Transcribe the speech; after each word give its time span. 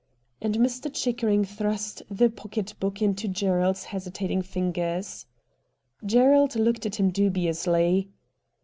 And 0.41 0.55
Mr. 0.55 0.91
Chickering 0.91 1.45
thrust 1.45 2.01
the 2.09 2.31
pocket 2.31 2.73
book 2.79 3.03
into 3.03 3.27
Gerald's 3.27 3.83
hesitating 3.83 4.41
fingers. 4.41 5.27
Gerald 6.03 6.55
looked 6.55 6.87
at 6.87 6.95
him 6.95 7.11
dubiously. 7.11 8.09